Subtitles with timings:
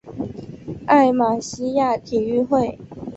[0.87, 2.79] 艾马希亚体育会。